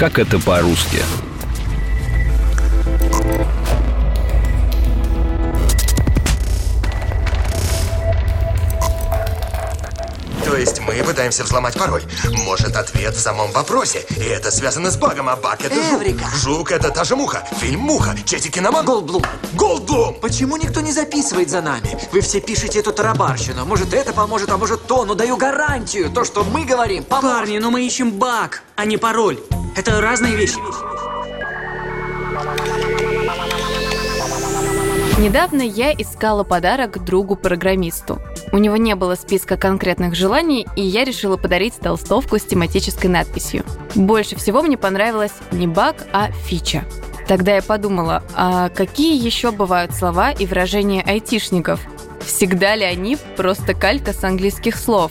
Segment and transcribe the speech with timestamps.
[0.00, 1.02] Как это по-русски?
[10.46, 12.02] То есть мы пытаемся взломать пароль.
[12.46, 14.06] Может, ответ в самом вопросе.
[14.16, 16.00] И это связано с багом, а баг это жук.
[16.00, 16.24] Эврика.
[16.34, 17.46] Жук это та же муха.
[17.60, 18.16] Фильм «Муха».
[18.24, 18.86] Чети Киноман.
[18.86, 19.22] Голдблум.
[19.52, 20.14] Голдблум!
[20.22, 21.98] Почему никто не записывает за нами?
[22.10, 23.66] Вы все пишете эту тарабарщину.
[23.66, 25.04] Может, это поможет, а может, то.
[25.04, 26.08] Но даю гарантию.
[26.08, 27.30] То, что мы говорим, поможет.
[27.30, 29.38] Парни, но мы ищем баг, а не пароль.
[29.80, 30.58] Это разные вещи.
[35.18, 38.20] Недавно я искала подарок другу-программисту.
[38.52, 43.64] У него не было списка конкретных желаний, и я решила подарить толстовку с тематической надписью.
[43.94, 46.84] Больше всего мне понравилась не баг, а фича.
[47.26, 51.80] Тогда я подумала, а какие еще бывают слова и выражения айтишников?
[52.20, 55.10] Всегда ли они просто калька с английских слов?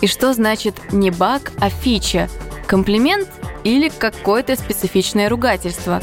[0.00, 2.28] И что значит не баг, а фича?
[2.66, 3.28] Комплимент
[3.64, 6.00] или какое-то специфичное ругательство?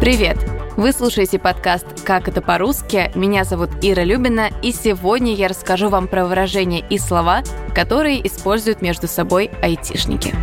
[0.00, 0.38] Привет!
[0.76, 3.12] Вы слушаете подкаст «Как это по-русски».
[3.14, 7.42] Меня зовут Ира Любина, и сегодня я расскажу вам про выражения и слова,
[7.74, 10.34] которые используют между собой айтишники.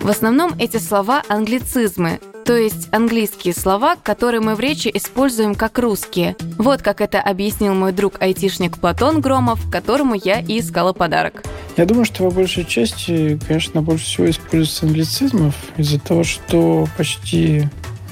[0.00, 5.78] В основном эти слова– англицизмы, то есть английские слова, которые мы в речи используем как
[5.78, 6.36] русские.
[6.58, 11.42] Вот как это объяснил мой друг-айтишник Платон Громов, которому я и искала подарок.
[11.76, 17.68] Я думаю, что по большей части, конечно, больше всего используется англицизмов из-за того, что почти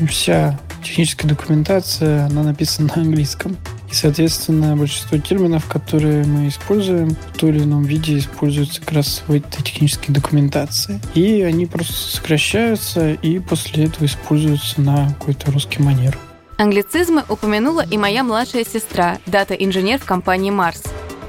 [0.08, 3.56] вся техническая документация, она написана на английском.
[3.92, 9.22] И, соответственно, большинство терминов, которые мы используем, в том или ином виде используются как раз
[9.26, 10.98] в этой технической документации.
[11.14, 16.18] И они просто сокращаются и после этого используются на какой-то русский манер.
[16.56, 20.82] Англицизмы упомянула и моя младшая сестра, дата-инженер в компании «Марс».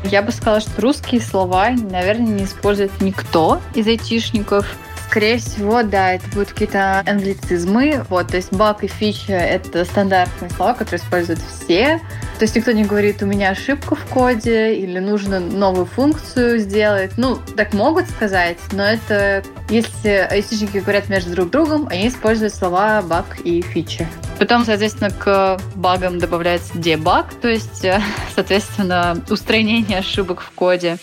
[0.05, 4.65] Я бы сказала, что русские слова, наверное, не использует никто из айтишников.
[5.09, 8.05] Скорее всего, да, это будут какие-то англицизмы.
[8.09, 12.01] Вот, то есть баг и фича— это стандартные слова, которые используют все.
[12.37, 17.11] То есть никто не говорит, у меня ошибка в коде или нужно новую функцию сделать.
[17.17, 23.01] Ну, так могут сказать, но это если айтишники говорят между друг другом, они используют слова
[23.01, 24.07] баг и фича.
[24.39, 28.01] Потом, соответственно, к багам добавляется дебаг, то есть, э,
[28.35, 30.97] соответственно, устранение ошибок в коде.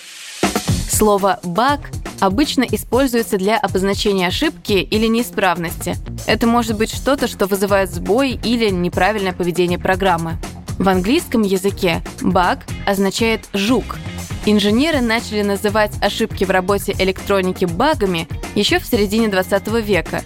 [0.91, 1.81] Слово «баг»
[2.21, 5.97] обычно используется для обозначения ошибки или неисправности.
[6.27, 10.37] Это может быть что-то, что вызывает сбой или неправильное поведение программы.
[10.81, 13.99] В английском языке «баг» означает «жук».
[14.47, 20.25] Инженеры начали называть ошибки в работе электроники багами еще в середине 20 века.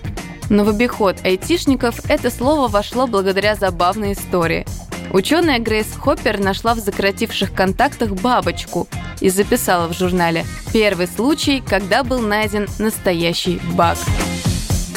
[0.50, 4.64] Но в обиход айтишников это слово вошло благодаря забавной истории.
[5.12, 8.86] Ученая Грейс Хоппер нашла в закоротивших контактах бабочку
[9.20, 13.98] и записала в журнале «Первый случай, когда был найден настоящий баг».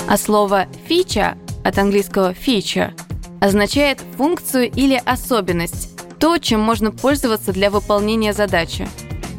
[0.07, 2.93] А слово «фича» от английского «feature»
[3.39, 5.89] означает функцию или особенность,
[6.19, 8.87] то, чем можно пользоваться для выполнения задачи.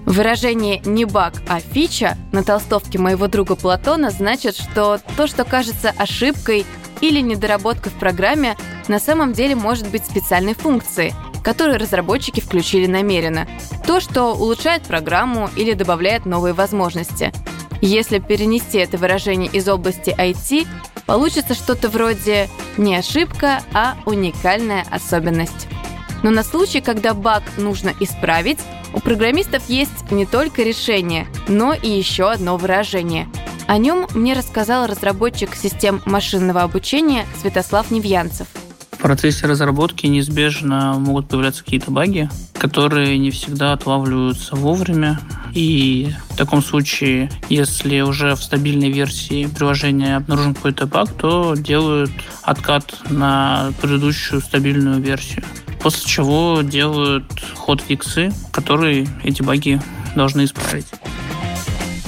[0.06, 5.92] Выражение «не баг, а фича» на толстовке моего друга Платона значит, что то, что кажется
[5.96, 6.64] ошибкой
[7.00, 8.56] или недоработкой в программе,
[8.88, 11.12] на самом деле может быть специальной функцией,
[11.44, 13.46] которую разработчики включили намеренно.
[13.86, 17.32] То, что улучшает программу или добавляет новые возможности.
[17.80, 20.66] Если перенести это выражение из области IT,
[21.08, 25.66] получится что-то вроде не ошибка, а уникальная особенность.
[26.22, 28.58] Но на случай, когда баг нужно исправить,
[28.92, 33.26] у программистов есть не только решение, но и еще одно выражение.
[33.66, 38.46] О нем мне рассказал разработчик систем машинного обучения Святослав Невьянцев.
[38.92, 45.20] В процессе разработки неизбежно могут появляться какие-то баги, которые не всегда отлавливаются вовремя.
[45.54, 52.12] И в таком случае, если уже в стабильной версии приложения обнаружен какой-то баг, то делают
[52.42, 55.44] откат на предыдущую стабильную версию.
[55.80, 59.80] После чего делают ход-фиксы, которые эти баги
[60.14, 60.86] должны исправить.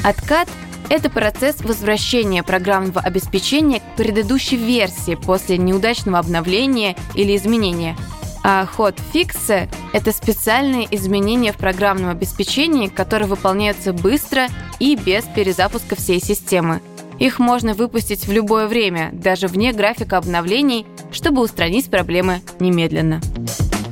[0.02, 0.48] Откат
[0.90, 7.96] это процесс возвращения программного обеспечения к предыдущей версии после неудачного обновления или изменения.
[8.42, 14.48] А ход фикса– это специальные изменения в программном обеспечении, которые выполняются быстро
[14.78, 16.80] и без перезапуска всей системы.
[17.18, 23.20] Их можно выпустить в любое время, даже вне графика обновлений, чтобы устранить проблемы немедленно.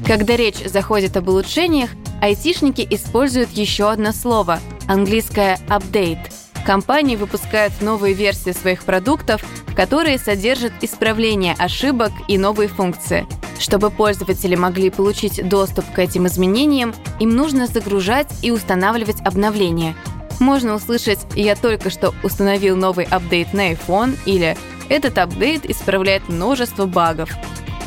[0.06, 1.90] Когда речь заходит об улучшениях,
[2.22, 6.30] айтишники используют еще одно слово– английское «update»,
[6.68, 9.42] Компании выпускают новые версии своих продуктов,
[9.74, 13.26] которые содержат исправление ошибок и новые функции.
[13.58, 19.94] Чтобы пользователи могли получить доступ к этим изменениям, им нужно загружать и устанавливать обновления.
[20.40, 24.56] Можно услышать «Я только что установил новый апдейт на iPhone» или
[24.88, 27.30] «Этот апдейт исправляет множество багов».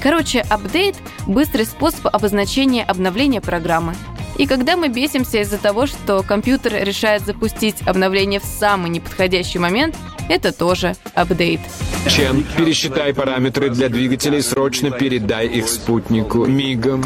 [0.03, 0.95] Короче, апдейт–
[1.27, 3.95] быстрый способ обозначения обновления программы.
[4.37, 9.95] И когда мы бесимся из-за того, что компьютер решает запустить обновление в самый неподходящий момент,
[10.29, 11.61] это тоже апдейт.
[12.09, 16.45] Чем пересчитай параметры для двигателей, срочно передай их спутнику.
[16.45, 17.03] Мигом.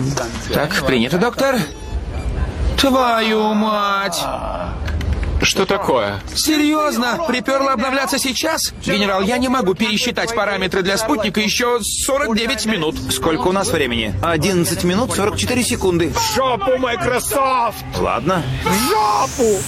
[0.54, 1.58] Так, принято, доктор.
[2.78, 4.22] Твою мать!
[5.42, 6.22] Что такое?
[6.34, 7.20] Серьезно?
[7.28, 8.74] Приперла обновляться сейчас?
[8.86, 12.96] Генерал, я не могу пересчитать параметры для спутника еще 49 минут.
[13.12, 14.14] Сколько у нас времени?
[14.24, 16.10] 11 минут 44 секунды.
[16.10, 17.84] В жопу, Microsoft!
[18.00, 18.44] Ладно.
[18.64, 19.60] В жопу!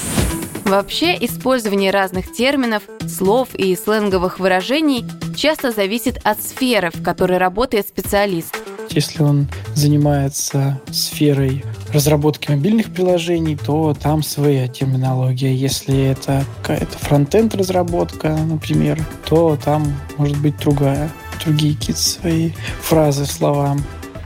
[0.67, 7.87] Вообще, использование разных терминов, слов и сленговых выражений часто зависит от сферы, в которой работает
[7.87, 8.53] специалист.
[8.89, 15.55] Если он занимается сферой разработки мобильных приложений, то там своя терминология.
[15.55, 19.85] Если это какая-то фронтенд разработка, например, то там
[20.17, 21.09] может быть другая,
[21.45, 23.77] другие какие-то свои фразы, слова.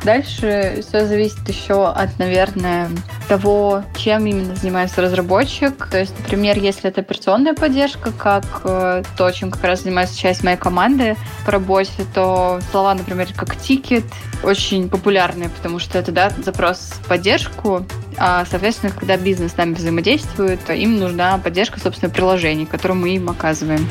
[0.04, 2.90] Дальше все зависит еще от, наверное,
[3.28, 5.88] того, чем именно занимается разработчик.
[5.92, 10.44] То есть, например, если это операционная поддержка, как э, то, чем как раз занимается часть
[10.44, 11.16] моей команды
[11.46, 14.04] по работе, то слова, например, как тикет,
[14.44, 17.86] очень популярные, потому что это да, запрос в поддержку,
[18.18, 23.30] а, соответственно, когда бизнес с нами взаимодействует, им нужна поддержка, собственно, приложений, которую мы им
[23.30, 23.88] оказываем.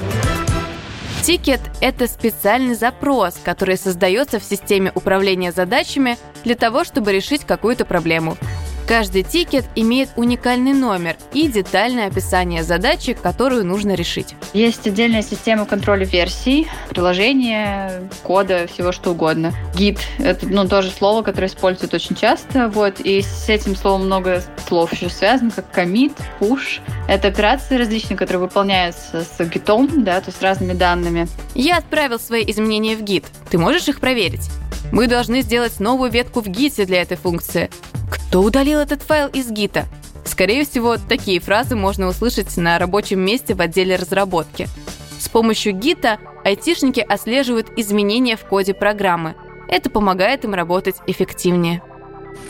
[1.22, 7.84] Тикет– это специальный запрос, который создается в системе управления задачами для того, чтобы решить какую-то
[7.84, 8.38] проблему.
[8.90, 14.34] Каждый тикет имеет уникальный номер и детальное описание задачи, которую нужно решить.
[14.52, 19.54] Есть отдельная система контроля версий, приложения, кода, всего что угодно.
[19.76, 22.68] Git — это ну, тоже слово, которое используют очень часто.
[22.68, 26.80] Вот, и с этим словом много слов еще связано, как commit, push.
[27.06, 31.28] Это операции различные, которые выполняются с гитом, да, то есть с разными данными.
[31.54, 33.24] Я отправил свои изменения в гид.
[33.50, 34.50] Ты можешь их проверить?
[34.90, 37.70] Мы должны сделать новую ветку в гите для этой функции.
[38.10, 39.86] Кто удалил этот файл из гита?
[40.24, 44.68] Скорее всего, такие фразы можно услышать на рабочем месте в отделе разработки.
[45.18, 49.34] С помощью гита айтишники отслеживают изменения в коде программы.
[49.68, 51.82] Это помогает им работать эффективнее.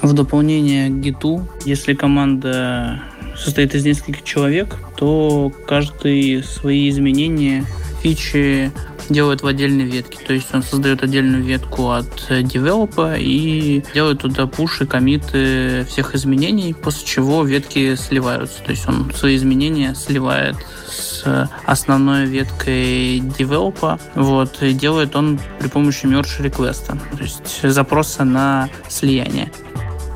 [0.02, 3.02] В дополнение к гиту, если команда
[3.36, 7.64] состоит из нескольких человек, то каждый свои изменения,
[8.02, 8.72] фичи
[9.08, 10.18] делает в отдельной ветке.
[10.24, 16.74] То есть он создает отдельную ветку от девелопа и делает туда пуши, комиты всех изменений,
[16.74, 18.62] после чего ветки сливаются.
[18.62, 20.56] То есть он свои изменения сливает
[20.88, 23.98] с основной веткой девелопа.
[24.14, 29.50] Вот, и делает он при помощи merge реквеста, то есть запроса на слияние.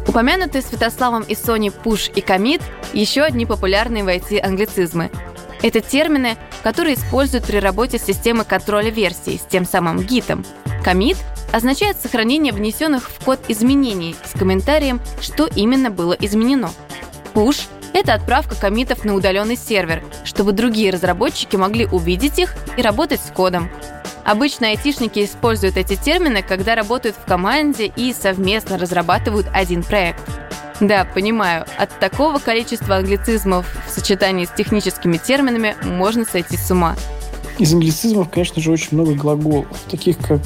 [0.07, 5.11] Упомянутые Святославом и Sony push и commit– еще одни популярные в IT англицизмы.
[5.63, 10.45] Это термины, которые используют при работе системы контроля версий с тем самым гитом.
[10.85, 11.19] Commit
[11.53, 16.71] означает сохранение внесенных в код изменений с комментарием, что именно было изменено.
[17.35, 23.21] Push– это отправка комитов на удаленный сервер, чтобы другие разработчики могли увидеть их и работать
[23.21, 23.71] с кодом.
[24.25, 30.23] Обычно айтишники используют эти термины, когда работают в команде и совместно разрабатывают один проект.
[30.81, 36.97] Да, понимаю, от такого количества англицизмов в сочетании с техническими терминами можно сойти с ума.
[37.59, 40.41] Из англицизмов, конечно же, очень много глаголов, таких как,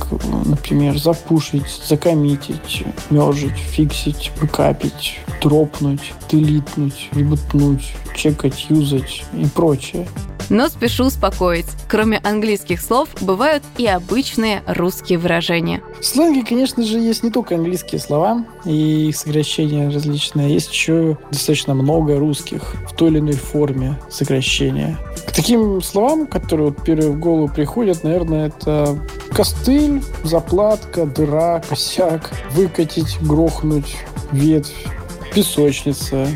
[0.45, 10.07] например, запушить, закоммитить, мержить, фиксить, бэкапить, дропнуть, делитнуть, ребутнуть, чекать, юзать и прочее.
[10.51, 11.67] Но спешу успокоить.
[11.89, 15.83] Кроме английских слов, бывают и обычные русские выражения.
[16.01, 20.53] В сленге, конечно же, есть не только английские слова и их сокращения различные.
[20.55, 24.99] Есть еще достаточно много русских в той или иной форме сокращения.
[25.27, 28.99] К таким словам, которые вот первые в голову приходят, наверное, это
[29.33, 33.97] костыль, заплатка, дыра, косяк, выкатить, грохнуть,
[34.33, 34.87] ветвь,
[35.35, 36.27] песочница,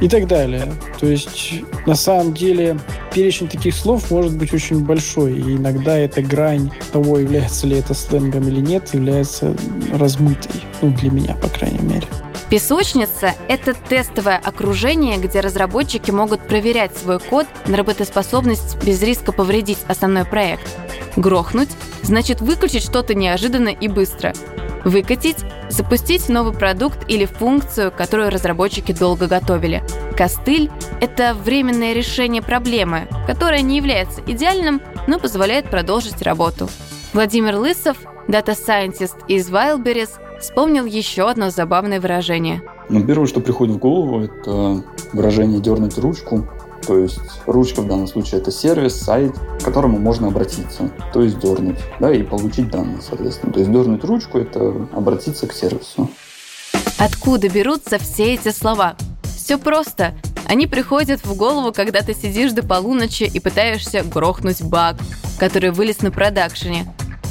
[0.00, 0.72] и так далее.
[1.00, 1.54] То есть,
[1.86, 2.78] на самом деле,
[3.12, 7.94] перечень таких слов может быть очень большой, и иногда эта грань того, является ли это
[7.94, 9.56] сленгом или нет, является
[9.92, 10.60] размытой.
[10.82, 12.06] Ну, для меня, по крайней мере.
[12.48, 19.78] Песочница– это тестовое окружение, где разработчики могут проверять свой код на работоспособность без риска повредить
[19.88, 20.68] основной проект.
[21.16, 21.70] Грохнуть–
[22.02, 24.32] значит выключить что-то неожиданно и быстро.
[24.84, 25.38] Выкатить–
[25.68, 29.82] запустить новый продукт или функцию, которую разработчики долго готовили.
[30.16, 30.70] Костыль–
[31.00, 36.68] это временное решение проблемы, которое не является идеальным, но позволяет продолжить работу.
[37.12, 37.96] Владимир Лысов,
[38.28, 42.62] дата-сайентист из Wildberries, вспомнил еще одно забавное выражение.
[42.88, 46.48] Ну, первое, что приходит в голову, это выражение «дернуть ручку».
[46.86, 51.38] То есть ручка в данном случае это сервис, сайт, к которому можно обратиться, то есть
[51.40, 53.52] дернуть, да, и получить данные, соответственно.
[53.52, 56.08] То есть дернуть ручку– это обратиться к сервису.
[56.98, 58.96] Откуда берутся все эти слова?
[59.36, 60.14] Все просто.
[60.46, 64.96] Они приходят в голову, когда ты сидишь до полуночи и пытаешься грохнуть баг,
[65.38, 66.86] который вылез на продакшене.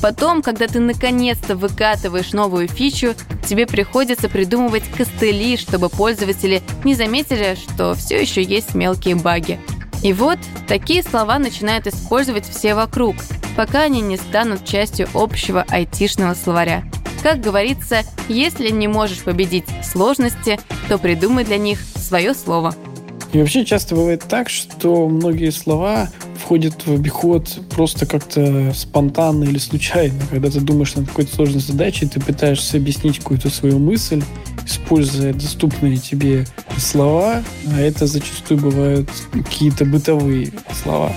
[0.05, 3.15] Потом, когда ты наконец-то выкатываешь новую фичу,
[3.49, 9.59] тебе приходится придумывать костыли, чтобы пользователи не заметили, что все еще есть мелкие баги.
[10.03, 13.15] И вот такие слова начинают использовать все вокруг,
[13.57, 16.83] пока они не станут частью общего айтишного словаря.
[17.23, 22.75] Как говорится, если не можешь победить сложности, то придумай для них свое слово.
[23.35, 26.07] И вообще часто бывает так, что многие слова
[26.41, 30.21] входят в обиход просто как-то спонтанно или случайно.
[30.29, 34.23] Когда ты думаешь над какой-то сложной задачей, ты пытаешься объяснить какую-то свою мысль,
[34.65, 36.45] используя доступные тебе
[36.77, 41.11] слова, а это зачастую бывают какие-то бытовые слова.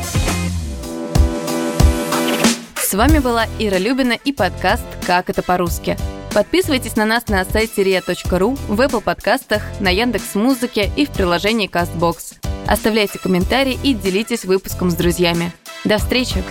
[2.82, 5.96] С вами была Ира Любина и подкаст «Как это по-русски».
[6.32, 11.68] Подписывайтесь на нас на сайте ria.ru, в Apple подкастах, на Яндекс Музыке и в приложении
[11.68, 12.36] CastBox.
[12.66, 15.52] Оставляйте комментарии и делитесь выпуском с друзьями.
[15.84, 16.44] До встречи!